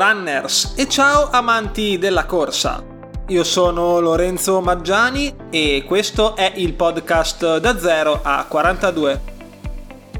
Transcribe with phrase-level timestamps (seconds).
[0.00, 2.82] runners e ciao amanti della corsa.
[3.26, 9.20] Io sono Lorenzo Maggiani e questo è il podcast da 0 a 42.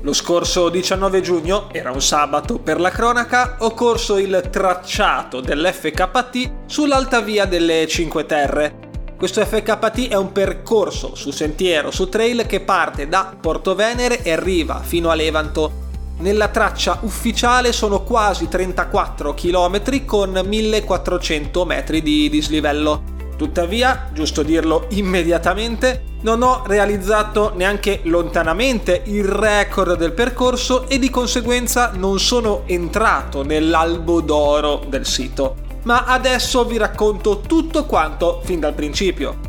[0.02, 6.51] Lo scorso 19 giugno, era un sabato per la cronaca, ho corso il tracciato dell'FKT
[6.66, 8.88] sull'alta via delle Cinque Terre.
[9.16, 14.33] Questo FKT è un percorso su sentiero, su trail che parte da Porto Venere e
[14.33, 15.80] arriva fino a Levanto
[16.20, 23.19] nella traccia ufficiale sono quasi 34 km con 1400 metri di dislivello.
[23.37, 31.09] Tuttavia, giusto dirlo immediatamente, non ho realizzato neanche lontanamente il record del percorso e di
[31.09, 35.57] conseguenza non sono entrato nell'albo d'oro del sito.
[35.84, 39.48] Ma adesso vi racconto tutto quanto fin dal principio.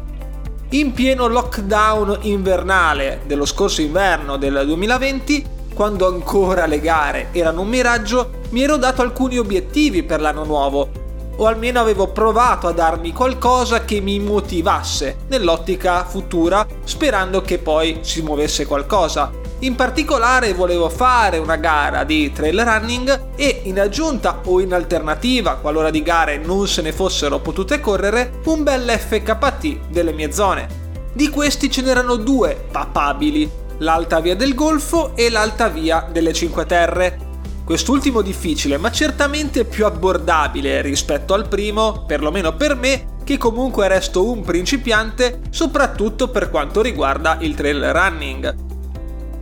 [0.69, 7.69] In pieno lockdown invernale dello scorso inverno del 2020 quando ancora le gare erano un
[7.69, 10.89] miraggio, mi ero dato alcuni obiettivi per l'anno nuovo,
[11.38, 17.99] o almeno avevo provato a darmi qualcosa che mi motivasse nell'ottica futura, sperando che poi
[18.02, 19.31] si muovesse qualcosa.
[19.59, 25.58] In particolare volevo fare una gara di trail running e in aggiunta o in alternativa,
[25.58, 30.67] qualora di gare non se ne fossero potute correre, un bel FKT delle mie zone.
[31.14, 33.49] Di questi ce n'erano due papabili,
[33.81, 37.29] l'Alta Via del Golfo e l'Alta Via delle Cinque Terre.
[37.65, 44.29] Quest'ultimo difficile, ma certamente più abbordabile rispetto al primo, perlomeno per me, che comunque resto
[44.29, 48.55] un principiante, soprattutto per quanto riguarda il trail running.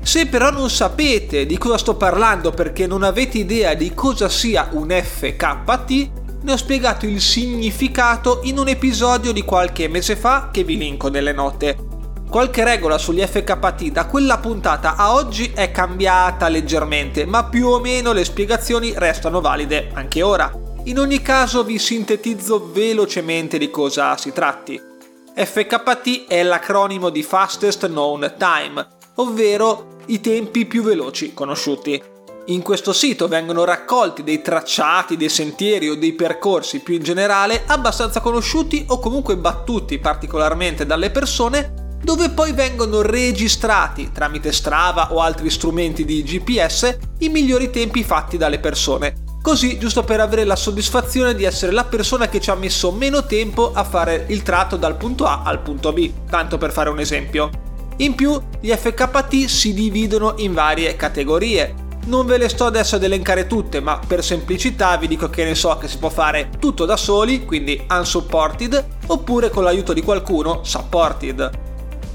[0.02, 4.70] Se però non sapete di cosa sto parlando perché non avete idea di cosa sia
[4.72, 6.12] un FKT,
[6.44, 11.10] ne ho spiegato il significato in un episodio di qualche mese fa che vi linko
[11.10, 11.89] nelle note.
[12.30, 17.80] Qualche regola sugli FKT da quella puntata a oggi è cambiata leggermente, ma più o
[17.80, 20.52] meno le spiegazioni restano valide anche ora.
[20.84, 24.80] In ogni caso vi sintetizzo velocemente di cosa si tratti.
[25.34, 32.00] FKT è l'acronimo di Fastest Known Time, ovvero i tempi più veloci conosciuti.
[32.46, 37.64] In questo sito vengono raccolti dei tracciati, dei sentieri o dei percorsi più in generale
[37.66, 45.20] abbastanza conosciuti o comunque battuti particolarmente dalle persone dove poi vengono registrati tramite Strava o
[45.20, 49.28] altri strumenti di GPS i migliori tempi fatti dalle persone.
[49.42, 53.26] Così, giusto per avere la soddisfazione di essere la persona che ci ha messo meno
[53.26, 57.00] tempo a fare il tratto dal punto A al punto B, tanto per fare un
[57.00, 57.50] esempio.
[57.98, 61.88] In più, gli FKT si dividono in varie categorie.
[62.06, 65.56] Non ve le sto adesso ad elencare tutte, ma per semplicità vi dico che ne
[65.56, 70.62] so che si può fare tutto da soli, quindi unsupported, oppure con l'aiuto di qualcuno,
[70.64, 71.68] supported.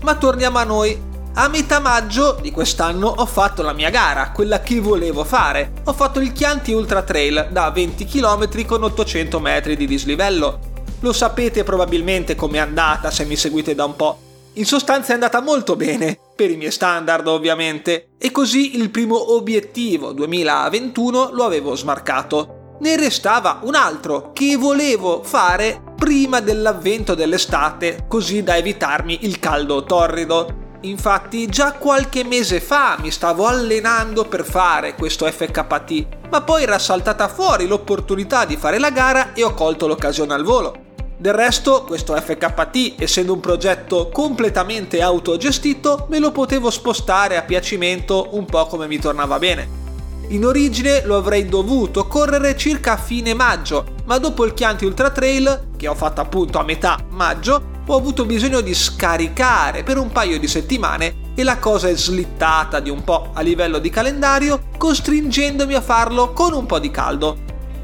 [0.05, 1.01] Ma torniamo a noi.
[1.33, 5.73] A metà maggio di quest'anno ho fatto la mia gara, quella che volevo fare.
[5.85, 10.59] Ho fatto il Chianti Ultra Trail da 20 km con 800 metri di dislivello.
[11.01, 14.19] Lo sapete probabilmente com'è andata se mi seguite da un po'.
[14.53, 19.33] In sostanza è andata molto bene, per i miei standard ovviamente, e così il primo
[19.33, 22.64] obiettivo 2021 lo avevo smarcato.
[22.77, 29.85] Ne restava un altro che volevo fare prima dell'avvento dell'estate, così da evitarmi il caldo
[29.85, 30.63] torrido.
[30.81, 36.79] Infatti già qualche mese fa mi stavo allenando per fare questo FKT, ma poi era
[36.79, 40.75] saltata fuori l'opportunità di fare la gara e ho colto l'occasione al volo.
[41.17, 48.31] Del resto, questo FKT, essendo un progetto completamente autogestito, me lo potevo spostare a piacimento
[48.33, 49.84] un po' come mi tornava bene.
[50.29, 55.11] In origine lo avrei dovuto correre circa a fine maggio, ma dopo il Chianti Ultra
[55.11, 60.11] Trail, che ho fatto appunto a metà maggio, ho avuto bisogno di scaricare per un
[60.11, 64.69] paio di settimane e la cosa è slittata di un po' a livello di calendario,
[64.79, 67.37] costringendomi a farlo con un po' di caldo.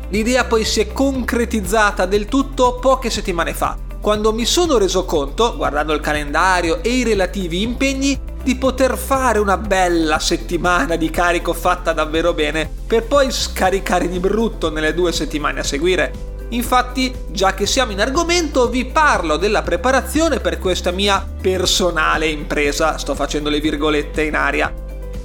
[0.09, 5.55] L'idea poi si è concretizzata del tutto poche settimane fa, quando mi sono reso conto,
[5.57, 11.53] guardando il calendario e i relativi impegni, di poter fare una bella settimana di carico
[11.53, 16.29] fatta davvero bene per poi scaricare di brutto nelle due settimane a seguire.
[16.51, 22.99] Infatti, già che siamo in argomento, vi parlo della preparazione per questa mia personale impresa,
[22.99, 24.73] sto facendo le virgolette in aria.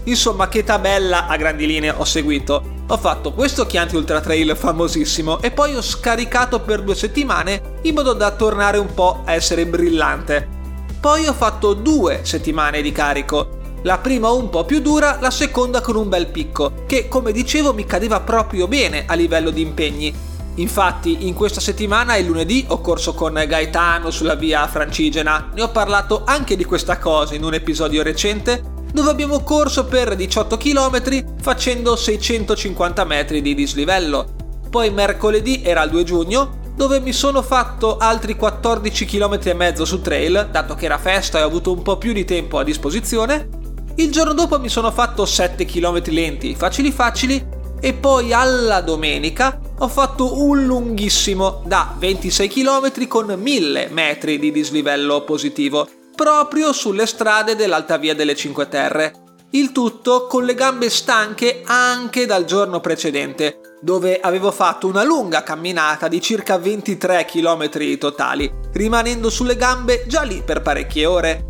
[0.04, 2.74] Insomma, che tabella a grandi linee ho seguito.
[2.88, 7.96] Ho fatto questo Chianti Ultra Trail famosissimo e poi ho scaricato per due settimane in
[7.96, 10.55] modo da tornare un po' a essere brillante.
[11.00, 13.60] Poi ho fatto due settimane di carico.
[13.84, 17.74] La prima un po' più dura, la seconda con un bel picco, che come dicevo
[17.74, 20.14] mi cadeva proprio bene a livello di impegni.
[20.56, 25.52] Infatti, in questa settimana, il lunedì, ho corso con Gaetano sulla via Francigena.
[25.54, 30.16] Ne ho parlato anche di questa cosa in un episodio recente, dove abbiamo corso per
[30.16, 34.34] 18 km facendo 650 metri di dislivello.
[34.70, 39.86] Poi mercoledì era il 2 giugno, dove mi sono fatto altri 14 km e mezzo
[39.86, 42.64] su trail, dato che era festa e ho avuto un po' più di tempo a
[42.64, 43.48] disposizione.
[43.96, 49.60] Il giorno dopo mi sono fatto 7 km lenti, facili facili, e poi alla domenica
[49.78, 57.06] ho fatto un lunghissimo da 26 km con 1000 metri di dislivello positivo, proprio sulle
[57.06, 59.14] strade dell'Alta Via delle Cinque Terre.
[59.52, 65.44] Il tutto con le gambe stanche anche dal giorno precedente, dove avevo fatto una lunga
[65.44, 71.46] camminata di circa 23 km totali, rimanendo sulle gambe già lì per parecchie ore.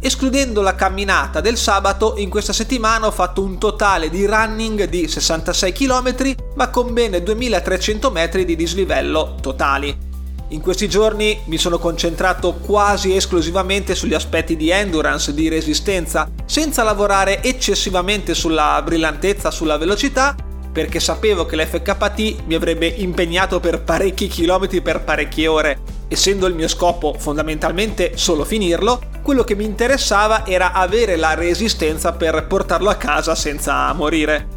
[0.00, 5.08] Escludendo la camminata del sabato, in questa settimana ho fatto un totale di running di
[5.08, 10.12] 66 km, ma con bene 2300 metri di dislivello totali.
[10.48, 16.82] In questi giorni mi sono concentrato quasi esclusivamente sugli aspetti di endurance, di resistenza, senza
[16.82, 20.36] lavorare eccessivamente sulla brillantezza, sulla velocità
[20.74, 25.78] perché sapevo che l'FKT mi avrebbe impegnato per parecchi chilometri per parecchie ore.
[26.08, 32.12] Essendo il mio scopo fondamentalmente solo finirlo, quello che mi interessava era avere la resistenza
[32.12, 34.48] per portarlo a casa senza morire.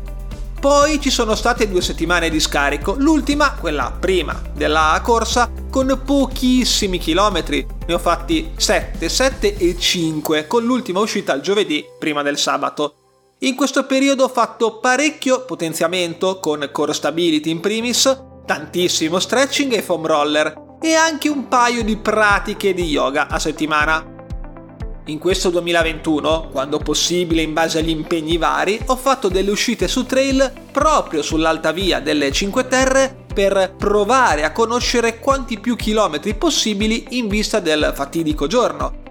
[0.60, 6.98] Poi ci sono state due settimane di scarico, l'ultima, quella prima della corsa, con pochissimi
[6.98, 7.64] chilometri.
[7.86, 12.96] Ne ho fatti 7, 7 e 5, con l'ultima uscita il giovedì prima del sabato.
[13.42, 19.84] In questo periodo ho fatto parecchio potenziamento con core stability in primis, tantissimo stretching e
[19.84, 24.04] foam roller e anche un paio di pratiche di yoga a settimana.
[25.06, 30.08] In questo 2021, quando possibile in base agli impegni vari, ho fatto delle uscite su
[30.08, 37.06] trail proprio sull'alta via delle Cinque Terre per provare a conoscere quanti più chilometri possibili
[37.10, 39.06] in vista del fatidico giorno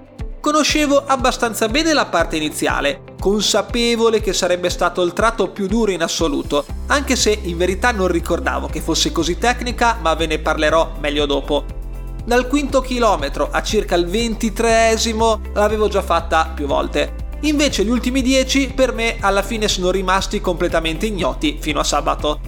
[0.47, 6.01] Conoscevo abbastanza bene la parte iniziale, consapevole che sarebbe stato il tratto più duro in
[6.01, 10.93] assoluto, anche se in verità non ricordavo che fosse così tecnica, ma ve ne parlerò
[11.01, 11.65] meglio dopo.
[12.25, 17.15] Dal quinto chilometro a circa il ventitreesimo l'avevo già fatta più volte.
[17.41, 22.39] Invece gli ultimi dieci per me alla fine sono rimasti completamente ignoti fino a sabato.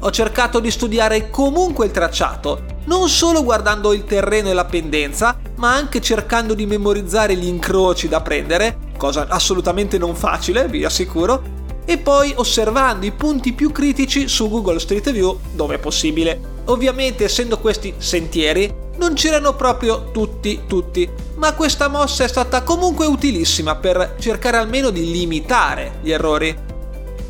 [0.00, 5.38] Ho cercato di studiare comunque il tracciato, non solo guardando il terreno e la pendenza,
[5.58, 11.42] ma anche cercando di memorizzare gli incroci da prendere, cosa assolutamente non facile, vi assicuro,
[11.84, 16.54] e poi osservando i punti più critici su Google Street View dove possibile.
[16.66, 23.06] Ovviamente essendo questi sentieri non c'erano proprio tutti tutti, ma questa mossa è stata comunque
[23.06, 26.64] utilissima per cercare almeno di limitare gli errori.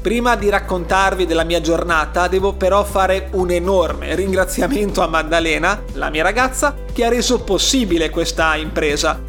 [0.00, 6.10] Prima di raccontarvi della mia giornata devo però fare un enorme ringraziamento a Maddalena, la
[6.10, 9.25] mia ragazza, che ha reso possibile questa impresa.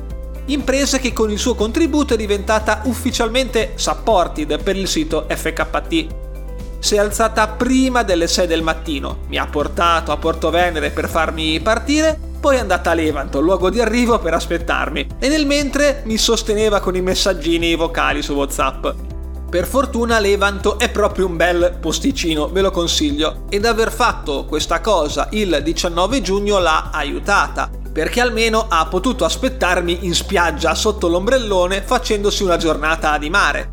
[0.49, 6.07] Impresa che con il suo contributo è diventata ufficialmente supported per il sito FKT.
[6.79, 11.09] Si è alzata prima delle 6 del mattino, mi ha portato a Porto Venere per
[11.09, 16.03] farmi partire, poi è andata a Levanto, luogo di arrivo, per aspettarmi e nel mentre
[16.05, 18.87] mi sosteneva con i messaggini vocali su WhatsApp.
[19.49, 24.79] Per fortuna Levanto è proprio un bel posticino, ve lo consiglio, ed aver fatto questa
[24.79, 31.81] cosa il 19 giugno l'ha aiutata, perché almeno ha potuto aspettarmi in spiaggia sotto l'ombrellone
[31.81, 33.71] facendosi una giornata di mare.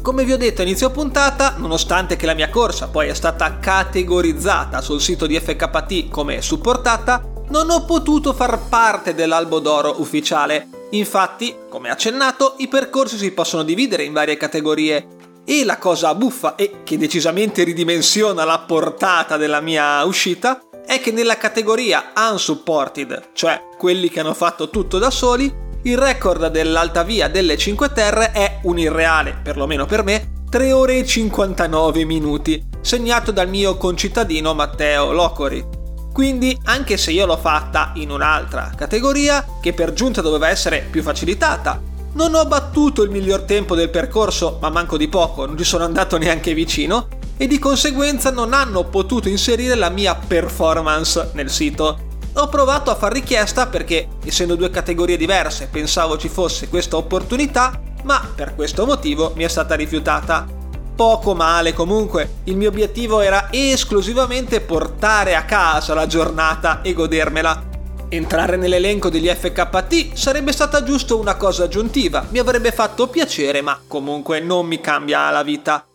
[0.00, 3.58] Come vi ho detto a inizio puntata, nonostante che la mia corsa poi è stata
[3.58, 10.68] categorizzata sul sito di FKT come supportata, non ho potuto far parte dell'albo d'oro ufficiale
[10.92, 15.06] Infatti, come accennato, i percorsi si possono dividere in varie categorie
[15.44, 21.12] e la cosa buffa e che decisamente ridimensiona la portata della mia uscita è che
[21.12, 25.48] nella categoria unsupported, cioè quelli che hanno fatto tutto da soli,
[25.82, 30.98] il record dell'alta via delle 5 Terre è un irreale, perlomeno per me, 3 ore
[30.98, 35.64] e 59 minuti, segnato dal mio concittadino Matteo Locori.
[36.12, 41.02] Quindi, anche se io l'ho fatta in un'altra categoria, che per giunta doveva essere più
[41.02, 41.80] facilitata,
[42.14, 45.84] non ho battuto il miglior tempo del percorso, ma manco di poco, non ci sono
[45.84, 47.06] andato neanche vicino,
[47.40, 51.98] e di conseguenza non hanno potuto inserire la mia performance nel sito.
[52.34, 57.80] Ho provato a far richiesta perché, essendo due categorie diverse, pensavo ci fosse questa opportunità,
[58.02, 60.46] ma per questo motivo mi è stata rifiutata
[60.94, 62.40] poco male comunque.
[62.44, 67.68] Il mio obiettivo era esclusivamente portare a casa la giornata e godermela.
[68.10, 73.80] Entrare nell'elenco degli FKT sarebbe stata giusto una cosa aggiuntiva, mi avrebbe fatto piacere, ma
[73.88, 75.86] comunque non mi cambia la vita.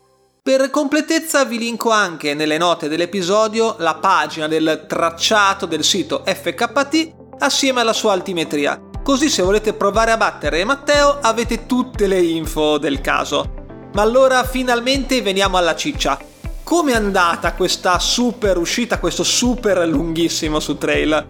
[0.47, 7.15] Per completezza vi linko anche nelle note dell'episodio la pagina del tracciato del sito FKT
[7.39, 12.77] assieme alla sua altimetria, così se volete provare a battere Matteo avete tutte le info
[12.77, 13.89] del caso.
[13.93, 16.19] Ma allora finalmente veniamo alla ciccia.
[16.61, 21.27] come è andata questa super uscita, questo super lunghissimo su trail?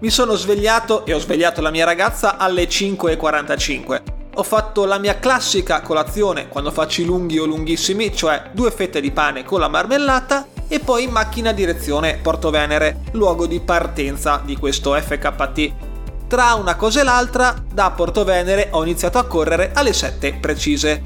[0.00, 4.17] Mi sono svegliato e ho svegliato la mia ragazza alle 5.45.
[4.38, 9.00] Ho fatto la mia classica colazione quando faccio i lunghi o lunghissimi, cioè due fette
[9.00, 14.40] di pane con la marmellata e poi in macchina direzione Porto Venere, luogo di partenza
[14.44, 15.72] di questo FKT.
[16.28, 21.02] Tra una cosa e l'altra, da Porto Venere ho iniziato a correre alle 7 precise.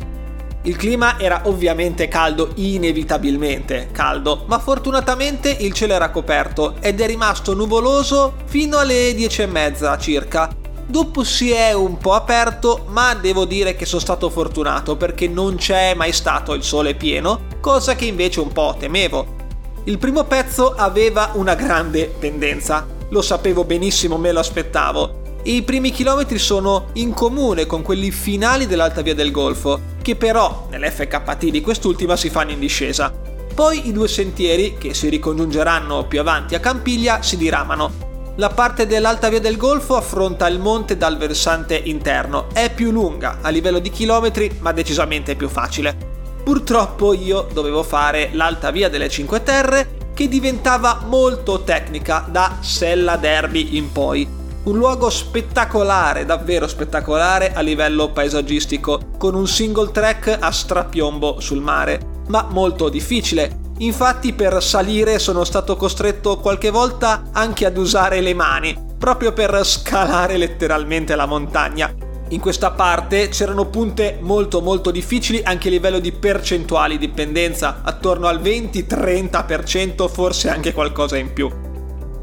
[0.65, 7.07] Il clima era ovviamente caldo, inevitabilmente caldo, ma fortunatamente il cielo era coperto ed è
[7.07, 10.61] rimasto nuvoloso fino alle 10 e mezza circa.
[10.87, 15.57] Dopo si è un po' aperto, ma devo dire che sono stato fortunato perché non
[15.57, 19.41] c'è mai stato il sole pieno, cosa che invece un po' temevo.
[19.85, 25.91] Il primo pezzo aveva una grande tendenza, lo sapevo benissimo, me lo aspettavo, i primi
[25.91, 31.61] chilometri sono in comune con quelli finali dell'Alta Via del Golfo, che però nell'FKT di
[31.61, 33.13] quest'ultima si fanno in discesa.
[33.53, 38.12] Poi i due sentieri, che si ricongiungeranno più avanti a Campiglia, si diramano.
[38.37, 43.39] La parte dell'Alta Via del Golfo affronta il monte dal versante interno, è più lunga
[43.43, 45.95] a livello di chilometri, ma decisamente più facile.
[46.43, 53.17] Purtroppo io dovevo fare l'Alta Via delle Cinque Terre, che diventava molto tecnica da Sella
[53.17, 54.27] Derby in poi
[54.65, 61.61] un luogo spettacolare, davvero spettacolare a livello paesaggistico, con un single track a strapiombo sul
[61.61, 63.59] mare, ma molto difficile.
[63.79, 69.65] Infatti per salire sono stato costretto qualche volta anche ad usare le mani, proprio per
[69.65, 71.93] scalare letteralmente la montagna.
[72.29, 77.81] In questa parte c'erano punte molto molto difficili anche a livello di percentuali di pendenza,
[77.83, 81.51] attorno al 20-30%, forse anche qualcosa in più.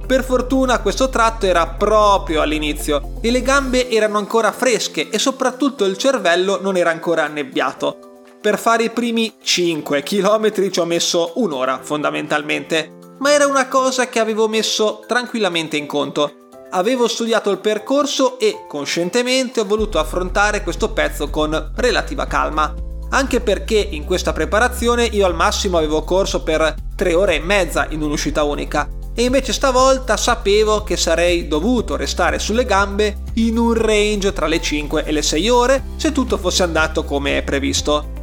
[0.07, 5.85] Per fortuna questo tratto era proprio all'inizio e le gambe erano ancora fresche e soprattutto
[5.85, 8.08] il cervello non era ancora annebbiato.
[8.41, 14.07] Per fare i primi 5 km ci ho messo un'ora fondamentalmente, ma era una cosa
[14.07, 16.31] che avevo messo tranquillamente in conto.
[16.69, 22.73] Avevo studiato il percorso e conscientemente ho voluto affrontare questo pezzo con relativa calma.
[23.09, 27.87] Anche perché in questa preparazione io al massimo avevo corso per 3 ore e mezza
[27.89, 33.73] in un'uscita unica e invece stavolta sapevo che sarei dovuto restare sulle gambe in un
[33.73, 38.18] range tra le 5 e le 6 ore se tutto fosse andato come previsto.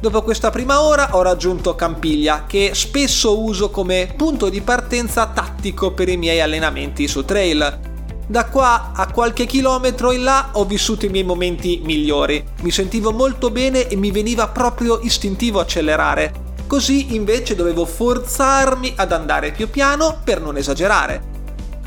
[0.00, 5.92] Dopo questa prima ora ho raggiunto Campiglia, che spesso uso come punto di partenza tattico
[5.92, 7.80] per i miei allenamenti su trail.
[8.26, 12.42] Da qua a qualche chilometro in là ho vissuto i miei momenti migliori.
[12.62, 16.32] Mi sentivo molto bene e mi veniva proprio istintivo accelerare.
[16.66, 21.22] Così invece dovevo forzarmi ad andare più piano per non esagerare.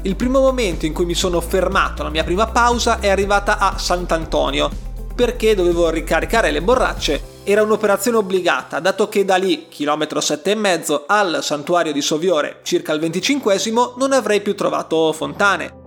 [0.03, 3.79] Il primo momento in cui mi sono fermato, la mia prima pausa, è arrivata a
[3.79, 4.69] Sant'Antonio,
[5.15, 7.32] perché dovevo ricaricare le borracce.
[7.45, 12.61] Era un'operazione obbligata, dato che da lì, chilometro sette e mezzo, al santuario di Soviore,
[12.63, 15.81] circa il venticinquesimo, non avrei più trovato fontane.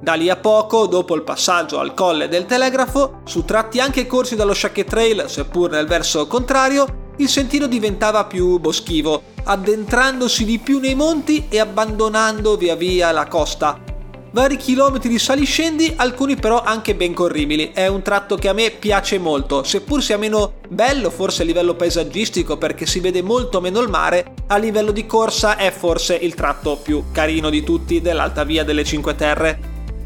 [0.00, 4.36] Da lì a poco, dopo il passaggio al colle del telegrafo, su tratti anche corsi
[4.36, 10.78] dallo Shacket Trail, seppur nel verso contrario, il sentiero diventava più boschivo, addentrandosi di più
[10.78, 13.89] nei monti e abbandonando via via la costa.
[14.32, 17.72] Vari chilometri di saliscendi, alcuni però anche ben corribili.
[17.74, 21.74] È un tratto che a me piace molto, seppur sia meno bello forse a livello
[21.74, 26.36] paesaggistico perché si vede molto meno il mare, a livello di corsa è forse il
[26.36, 29.58] tratto più carino di tutti dell'Alta Via delle Cinque Terre.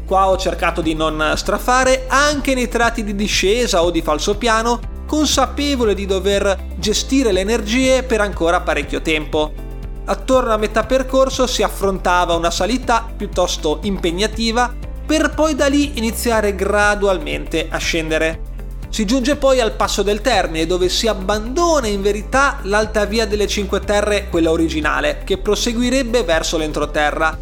[0.07, 5.93] Qua ho cercato di non strafare anche nei tratti di discesa o di falsopiano, consapevole
[5.93, 9.64] di dover gestire le energie per ancora parecchio tempo.
[10.07, 14.71] Attorno a metà percorso si affrontava una salita piuttosto impegnativa
[15.05, 18.53] per poi da lì iniziare gradualmente a scendere.
[18.89, 23.47] Si giunge poi al passo del termine dove si abbandona in verità l'alta via delle
[23.47, 27.37] Cinque Terre, quella originale, che proseguirebbe verso l'entroterra.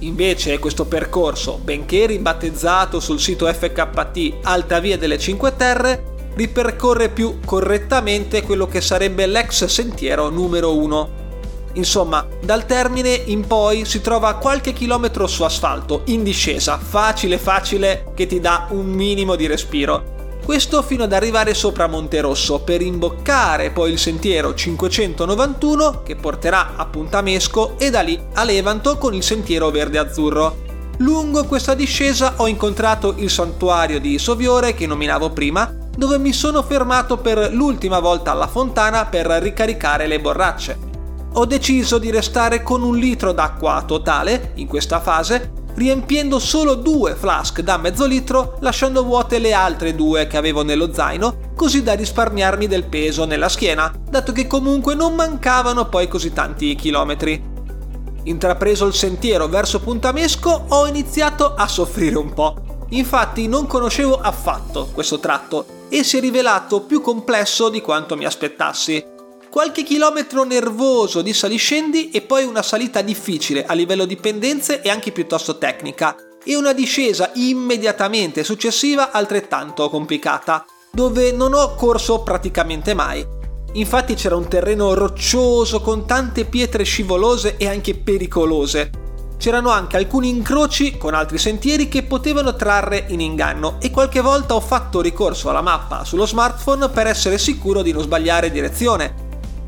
[0.00, 7.40] Invece questo percorso, benché ribattezzato sul sito FKT Alta Via delle Cinque Terre, ripercorre più
[7.44, 11.25] correttamente quello che sarebbe l'ex sentiero numero 1.
[11.76, 18.12] Insomma, dal termine in poi si trova qualche chilometro su asfalto, in discesa, facile facile,
[18.14, 20.14] che ti dà un minimo di respiro.
[20.44, 26.76] Questo fino ad arrivare sopra Monte Rosso per imboccare poi il sentiero 591 che porterà
[26.76, 30.64] a Punta Mesco e da lì a Levanto con il sentiero verde-azzurro.
[30.98, 36.62] Lungo questa discesa ho incontrato il santuario di Soviore che nominavo prima dove mi sono
[36.62, 40.85] fermato per l'ultima volta alla fontana per ricaricare le borracce.
[41.38, 47.14] Ho deciso di restare con un litro d'acqua totale in questa fase riempiendo solo due
[47.14, 51.92] flask da mezzo litro, lasciando vuote le altre due che avevo nello zaino, così da
[51.92, 57.54] risparmiarmi del peso nella schiena, dato che comunque non mancavano poi così tanti chilometri.
[58.22, 62.86] Intrapreso il sentiero verso Puntamesco, ho iniziato a soffrire un po'.
[62.90, 68.24] Infatti non conoscevo affatto questo tratto e si è rivelato più complesso di quanto mi
[68.24, 69.14] aspettassi
[69.56, 74.90] qualche chilometro nervoso di saliscendi e poi una salita difficile a livello di pendenze e
[74.90, 82.92] anche piuttosto tecnica, e una discesa immediatamente successiva altrettanto complicata, dove non ho corso praticamente
[82.92, 83.26] mai.
[83.72, 88.90] Infatti c'era un terreno roccioso con tante pietre scivolose e anche pericolose.
[89.38, 94.54] C'erano anche alcuni incroci con altri sentieri che potevano trarre in inganno e qualche volta
[94.54, 99.24] ho fatto ricorso alla mappa sullo smartphone per essere sicuro di non sbagliare direzione,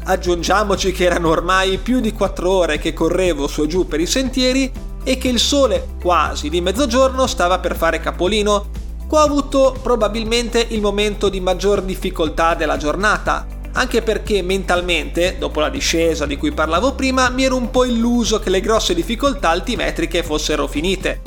[0.08, 4.06] Aggiungiamoci che erano ormai più di 4 ore che correvo su e giù per i
[4.06, 4.72] sentieri
[5.04, 8.70] e che il sole, quasi di mezzogiorno, stava per fare capolino.
[9.06, 15.60] Qua ho avuto probabilmente il momento di maggior difficoltà della giornata, anche perché mentalmente, dopo
[15.60, 19.50] la discesa di cui parlavo prima, mi ero un po' illuso che le grosse difficoltà
[19.50, 21.20] altimetriche fossero finite.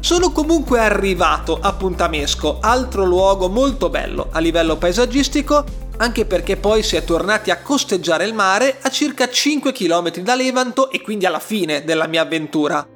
[0.00, 6.82] Sono comunque arrivato a Puntamesco, altro luogo molto bello a livello paesaggistico anche perché poi
[6.82, 11.26] si è tornati a costeggiare il mare a circa 5 km da Levanto e quindi
[11.26, 12.86] alla fine della mia avventura.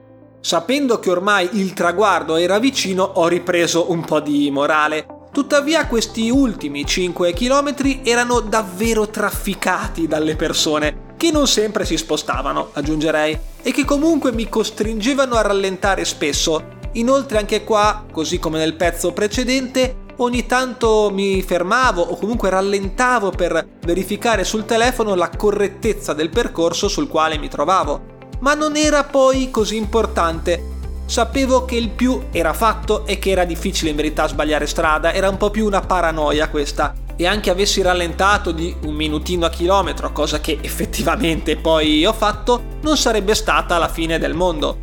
[0.40, 5.06] Sapendo che ormai il traguardo era vicino ho ripreso un po' di morale.
[5.32, 12.70] Tuttavia questi ultimi 5 km erano davvero trafficati dalle persone, che non sempre si spostavano,
[12.72, 16.72] aggiungerei, e che comunque mi costringevano a rallentare spesso.
[16.92, 23.30] Inoltre anche qua, così come nel pezzo precedente, Ogni tanto mi fermavo o comunque rallentavo
[23.30, 28.00] per verificare sul telefono la correttezza del percorso sul quale mi trovavo,
[28.38, 30.72] ma non era poi così importante.
[31.06, 35.28] Sapevo che il più era fatto e che era difficile in verità sbagliare strada, era
[35.28, 36.94] un po' più una paranoia questa.
[37.16, 42.78] E anche avessi rallentato di un minutino a chilometro, cosa che effettivamente poi ho fatto,
[42.82, 44.78] non sarebbe stata la fine del mondo.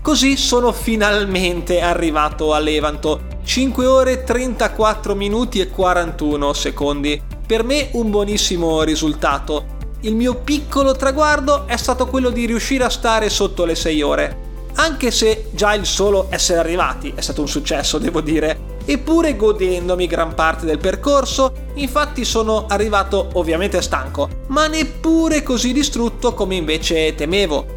[0.00, 7.20] Così sono finalmente arrivato a Levanto 5 ore 34 minuti e 41 secondi.
[7.44, 9.80] Per me un buonissimo risultato.
[10.02, 14.38] Il mio piccolo traguardo è stato quello di riuscire a stare sotto le 6 ore.
[14.74, 18.70] Anche se già il solo essere arrivati è stato un successo, devo dire.
[18.84, 26.32] Eppure godendomi gran parte del percorso, infatti sono arrivato ovviamente stanco, ma neppure così distrutto
[26.32, 27.71] come invece temevo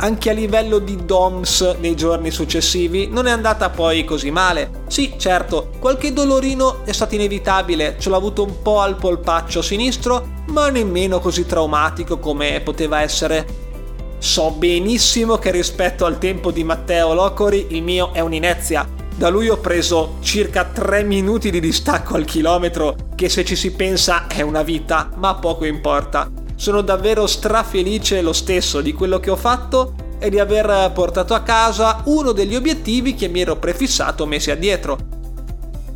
[0.00, 4.84] anche a livello di DOMS nei giorni successivi non è andata poi così male.
[4.88, 10.42] Sì, certo, qualche dolorino è stato inevitabile, ce l'ho avuto un po' al polpaccio sinistro,
[10.46, 13.68] ma nemmeno così traumatico come poteva essere.
[14.18, 18.88] So benissimo che rispetto al tempo di Matteo Locori il mio è un'inezia.
[19.14, 23.72] Da lui ho preso circa 3 minuti di distacco al chilometro, che se ci si
[23.72, 29.30] pensa è una vita, ma poco importa sono davvero strafelice lo stesso di quello che
[29.30, 34.26] ho fatto e di aver portato a casa uno degli obiettivi che mi ero prefissato
[34.26, 34.98] mesi addietro.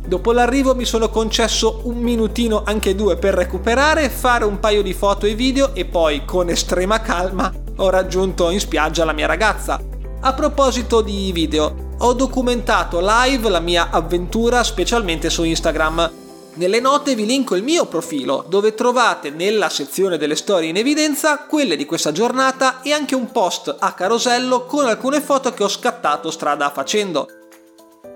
[0.07, 4.95] Dopo l'arrivo mi sono concesso un minutino, anche due, per recuperare, fare un paio di
[4.95, 9.79] foto e video e poi, con estrema calma, ho raggiunto in spiaggia la mia ragazza.
[10.21, 16.24] A proposito di video, ho documentato live la mia avventura specialmente su Instagram
[16.55, 21.39] nelle note vi linko il mio profilo dove trovate nella sezione delle storie in evidenza
[21.39, 25.67] quelle di questa giornata e anche un post a carosello con alcune foto che ho
[25.67, 27.27] scattato strada facendo.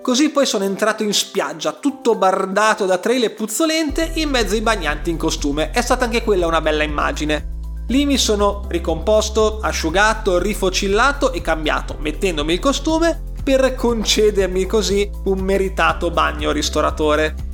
[0.02, 4.62] Così poi sono entrato in spiaggia, tutto bardato da trail e puzzolente, in mezzo ai
[4.62, 5.70] bagnanti in costume.
[5.72, 7.58] È stata anche quella una bella immagine.
[7.88, 15.40] Lì mi sono ricomposto, asciugato, rifocillato e cambiato, mettendomi il costume per concedermi così un
[15.40, 17.49] meritato bagno ristoratore.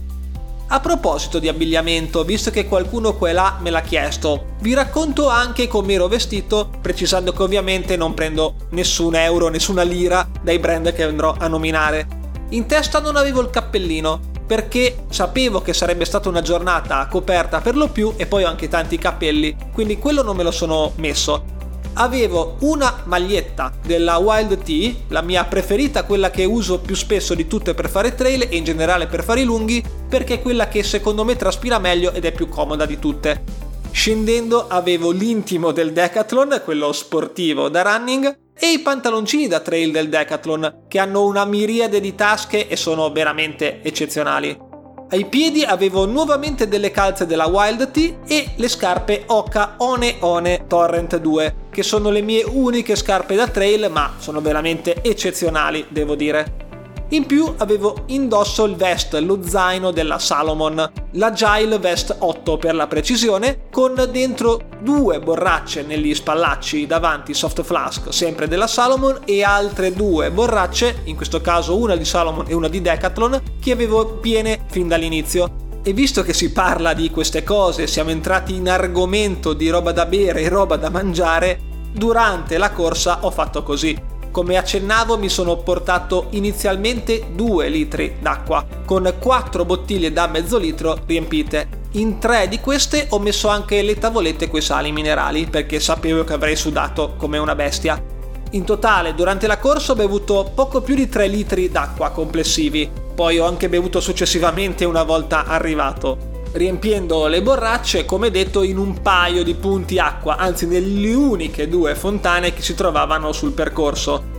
[0.69, 5.29] A proposito di abbigliamento, visto che qualcuno qua e là me l'ha chiesto, vi racconto
[5.29, 10.93] anche come ero vestito, precisando che ovviamente non prendo nessun euro, nessuna lira dai brand
[10.93, 12.09] che andrò a nominare.
[12.49, 17.77] In testa non avevo il cappellino, perché sapevo che sarebbe stata una giornata coperta per
[17.77, 21.55] lo più e poi ho anche tanti capelli, quindi quello non me lo sono messo
[21.99, 27.47] avevo una maglietta della Wild Tea, la mia preferita, quella che uso più spesso di
[27.47, 30.83] tutte per fare trail e in generale per fare i lunghi, perché è quella che
[30.83, 33.43] secondo me traspira meglio ed è più comoda di tutte.
[33.91, 40.09] Scendendo avevo l'intimo del Decathlon, quello sportivo da running, e i pantaloncini da trail del
[40.09, 44.65] Decathlon, che hanno una miriade di tasche e sono veramente eccezionali.
[45.09, 50.65] Ai piedi avevo nuovamente delle calze della Wild Tea e le scarpe Oka One One
[50.67, 56.17] Torrent 2, che sono le mie uniche scarpe da trail, ma sono veramente eccezionali, devo
[56.17, 56.66] dire.
[57.11, 62.89] In più avevo indosso il vest, lo zaino della Salomon, l'Agile Vest 8 per la
[62.89, 69.93] precisione, con dentro due borracce negli spallacci davanti soft flask, sempre della Salomon, e altre
[69.93, 74.65] due borracce, in questo caso una di Salomon e una di Decathlon, che avevo piene
[74.69, 75.65] fin dall'inizio.
[75.85, 80.07] E visto che si parla di queste cose, siamo entrati in argomento di roba da
[80.07, 81.61] bere e roba da mangiare,
[81.93, 88.67] durante la corsa ho fatto così come accennavo mi sono portato inizialmente 2 litri d'acqua,
[88.85, 91.85] con 4 bottiglie da mezzo litro riempite.
[91.93, 96.35] In tre di queste ho messo anche le tavolette coi sali minerali, perché sapevo che
[96.35, 98.03] avrei sudato come una bestia.
[98.51, 103.39] In totale, durante la corsa ho bevuto poco più di 3 litri d'acqua complessivi, poi
[103.39, 109.45] ho anche bevuto successivamente una volta arrivato riempiendo le borracce, come detto, in un paio
[109.45, 114.35] di punti acqua, anzi nelle uniche due fontane che si trovavano sul percorso.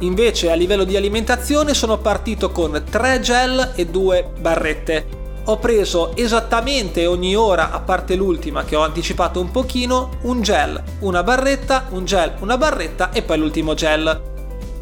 [0.00, 5.20] Invece a livello di alimentazione sono partito con tre gel e due barrette.
[5.46, 10.80] Ho preso esattamente ogni ora, a parte l'ultima che ho anticipato un pochino, un gel,
[11.00, 14.31] una barretta, un gel, una barretta e poi l'ultimo gel.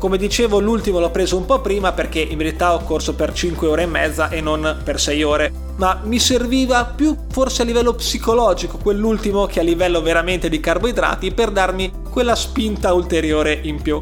[0.00, 3.68] Come dicevo, l'ultimo l'ho preso un po' prima perché in verità ho corso per 5
[3.68, 7.92] ore e mezza e non per 6 ore ma mi serviva più forse a livello
[7.92, 14.00] psicologico quell'ultimo che a livello veramente di carboidrati per darmi quella spinta ulteriore in più.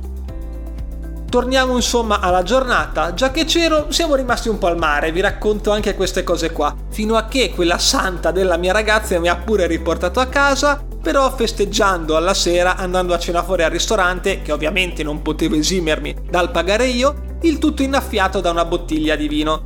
[1.29, 5.71] Torniamo insomma alla giornata, già che c'ero siamo rimasti un po' al mare, vi racconto
[5.71, 9.67] anche queste cose qua, fino a che quella santa della mia ragazza mi ha pure
[9.67, 15.03] riportato a casa, però festeggiando alla sera, andando a cena fuori al ristorante, che ovviamente
[15.03, 19.63] non potevo esimermi dal pagare io, il tutto innaffiato da una bottiglia di vino.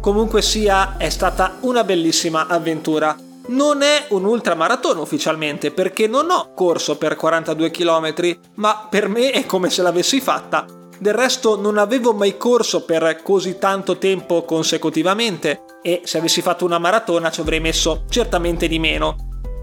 [0.00, 3.23] Comunque sia, è stata una bellissima avventura.
[3.46, 9.32] Non è un ultramaratona ufficialmente perché non ho corso per 42 km, ma per me
[9.32, 10.64] è come se l'avessi fatta.
[10.98, 16.64] Del resto non avevo mai corso per così tanto tempo consecutivamente e se avessi fatto
[16.64, 19.16] una maratona ci avrei messo certamente di meno.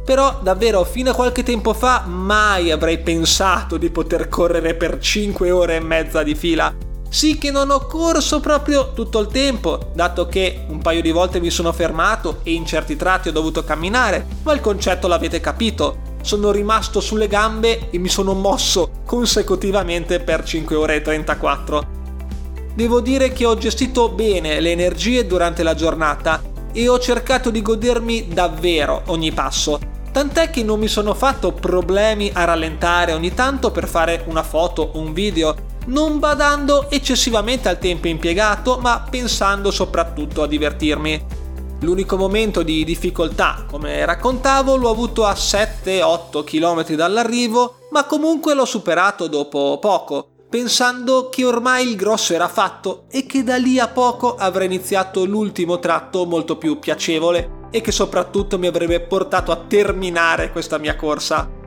[0.05, 5.49] Però davvero fino a qualche tempo fa mai avrei pensato di poter correre per 5
[5.49, 10.27] ore e mezza di fila sì che non ho corso proprio tutto il tempo, dato
[10.27, 14.25] che un paio di volte mi sono fermato e in certi tratti ho dovuto camminare,
[14.43, 16.09] ma il concetto l'avete capito.
[16.21, 21.87] Sono rimasto sulle gambe e mi sono mosso consecutivamente per 5 ore e 34.
[22.75, 27.61] Devo dire che ho gestito bene le energie durante la giornata e ho cercato di
[27.61, 29.77] godermi davvero ogni passo.
[30.13, 34.91] Tant'è che non mi sono fatto problemi a rallentare ogni tanto per fare una foto
[34.93, 41.39] o un video non badando eccessivamente al tempo impiegato, ma pensando soprattutto a divertirmi.
[41.81, 48.65] L'unico momento di difficoltà, come raccontavo, l'ho avuto a 7-8 km dall'arrivo, ma comunque l'ho
[48.65, 53.87] superato dopo poco, pensando che ormai il grosso era fatto e che da lì a
[53.87, 59.63] poco avrei iniziato l'ultimo tratto molto più piacevole e che soprattutto mi avrebbe portato a
[59.67, 61.59] terminare questa mia corsa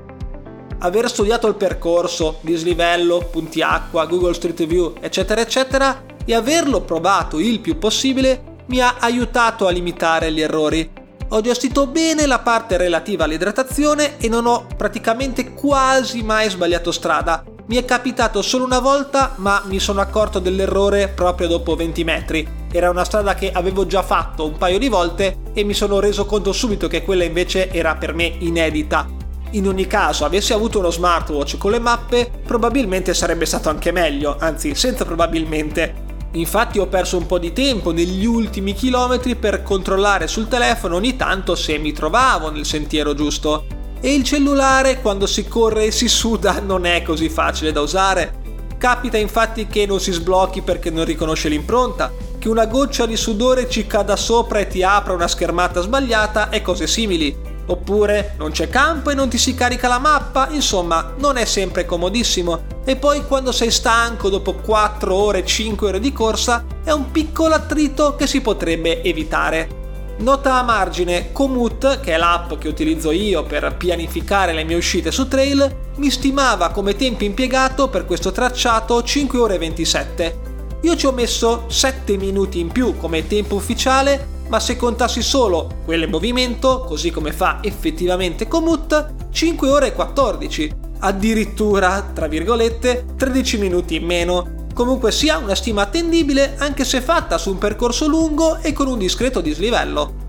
[0.84, 7.38] aver studiato il percorso, dislivello, punti acqua, Google Street View, eccetera, eccetera, e averlo provato
[7.38, 10.90] il più possibile mi ha aiutato a limitare gli errori.
[11.28, 17.42] Ho gestito bene la parte relativa all'idratazione e non ho praticamente quasi mai sbagliato strada.
[17.66, 22.46] Mi è capitato solo una volta, ma mi sono accorto dell'errore proprio dopo 20 metri.
[22.70, 26.26] Era una strada che avevo già fatto un paio di volte e mi sono reso
[26.26, 29.22] conto subito che quella invece era per me inedita
[29.54, 34.36] in ogni caso, avessi avuto uno smartwatch con le mappe, probabilmente sarebbe stato anche meglio,
[34.38, 36.02] anzi, senza probabilmente.
[36.32, 41.14] Infatti ho perso un po' di tempo negli ultimi chilometri per controllare sul telefono ogni
[41.14, 43.66] tanto se mi trovavo nel sentiero giusto.
[44.00, 48.42] E il cellulare, quando si corre e si suda, non è così facile da usare.
[48.76, 53.70] Capita infatti che non si sblocchi perché non riconosce l'impronta, che una goccia di sudore
[53.70, 57.53] ci cada sopra e ti apra una schermata sbagliata e cose simili.
[57.66, 61.86] Oppure non c'è campo e non ti si carica la mappa, insomma non è sempre
[61.86, 62.72] comodissimo.
[62.84, 67.54] E poi quando sei stanco dopo 4 ore, 5 ore di corsa, è un piccolo
[67.54, 69.82] attrito che si potrebbe evitare.
[70.16, 75.10] Nota a margine, Komoot, che è l'app che utilizzo io per pianificare le mie uscite
[75.10, 80.38] su trail, mi stimava come tempo impiegato per questo tracciato 5 ore e 27.
[80.82, 85.82] Io ci ho messo 7 minuti in più come tempo ufficiale ma se contassi solo
[85.84, 93.04] quello in movimento, così come fa effettivamente Komoot, 5 ore e 14, addirittura, tra virgolette,
[93.16, 94.62] 13 minuti in meno.
[94.74, 98.98] Comunque sia una stima attendibile anche se fatta su un percorso lungo e con un
[98.98, 100.22] discreto dislivello.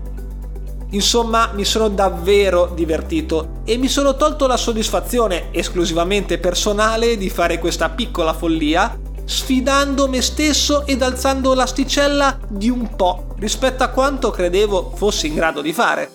[0.90, 7.58] Insomma, mi sono davvero divertito e mi sono tolto la soddisfazione esclusivamente personale di fare
[7.58, 14.30] questa piccola follia, sfidando me stesso ed alzando l'asticella di un po' rispetto a quanto
[14.30, 16.10] credevo fossi in grado di fare.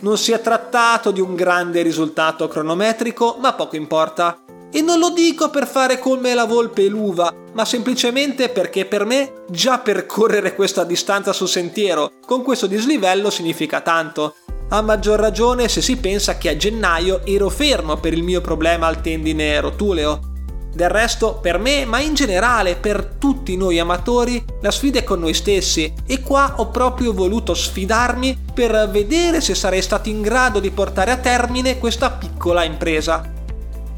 [0.00, 4.38] Non si è trattato di un grande risultato cronometrico, ma poco importa.
[4.72, 9.04] E non lo dico per fare come la volpe e l'uva, ma semplicemente perché per
[9.04, 14.34] me già percorrere questa distanza sul sentiero con questo dislivello significa tanto.
[14.70, 18.86] A maggior ragione se si pensa che a gennaio ero fermo per il mio problema
[18.86, 20.31] al tendine rotuleo.
[20.74, 25.20] Del resto, per me, ma in generale per tutti noi amatori, la sfida è con
[25.20, 30.60] noi stessi e qua ho proprio voluto sfidarmi per vedere se sarei stato in grado
[30.60, 33.30] di portare a termine questa piccola impresa.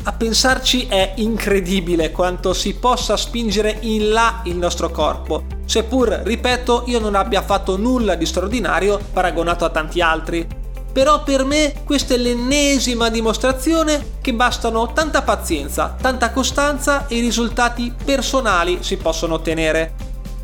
[0.07, 6.85] A pensarci è incredibile quanto si possa spingere in là il nostro corpo, seppur, ripeto,
[6.89, 10.63] io non abbia fatto nulla di straordinario paragonato a tanti altri.
[10.95, 17.21] Però per me questa è l'ennesima dimostrazione che bastano tanta pazienza, tanta costanza e i
[17.21, 19.95] risultati personali si possono ottenere.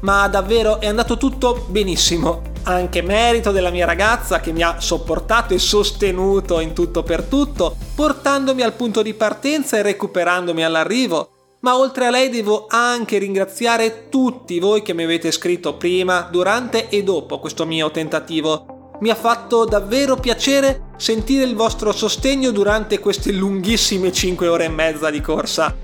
[0.01, 5.55] Ma davvero è andato tutto benissimo anche merito della mia ragazza che mi ha sopportato
[5.55, 11.31] e sostenuto in tutto per tutto, portandomi al punto di partenza e recuperandomi all'arrivo.
[11.61, 16.89] Ma oltre a lei devo anche ringraziare tutti voi che mi avete scritto prima, durante
[16.89, 18.80] e dopo questo mio tentativo.
[19.01, 24.69] Mi ha fatto davvero piacere sentire il vostro sostegno durante queste lunghissime 5 ore e
[24.69, 25.75] mezza di corsa.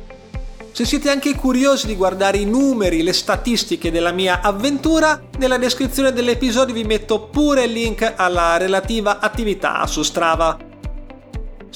[0.70, 6.12] Se siete anche curiosi di guardare i numeri, le statistiche della mia avventura, nella descrizione
[6.12, 10.65] dell'episodio vi metto pure il link alla relativa attività su Strava.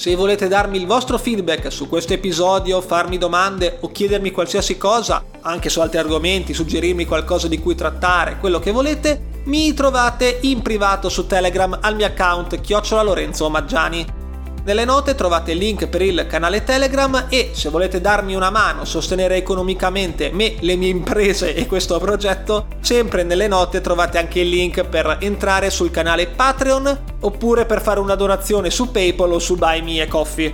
[0.01, 5.23] Se volete darmi il vostro feedback su questo episodio, farmi domande o chiedermi qualsiasi cosa,
[5.43, 10.63] anche su altri argomenti, suggerirmi qualcosa di cui trattare, quello che volete, mi trovate in
[10.63, 14.20] privato su Telegram al mio account chiocciola Lorenzo Maggiani.
[14.63, 18.85] Nelle note trovate il link per il canale Telegram e se volete darmi una mano,
[18.85, 24.51] sostenere economicamente me, le mie imprese e questo progetto, sempre nelle note trovate anche il
[24.51, 29.57] link per entrare sul canale Patreon oppure per fare una donazione su PayPal o su
[29.57, 30.53] Buy Me a Coffee.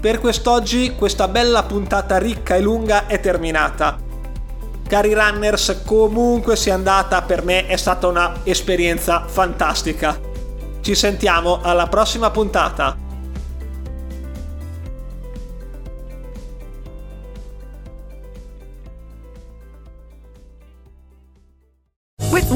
[0.00, 3.98] Per quest'oggi questa bella puntata ricca e lunga è terminata.
[4.88, 10.18] Cari runners, comunque sia andata, per me è stata un'esperienza fantastica.
[10.80, 13.06] Ci sentiamo alla prossima puntata.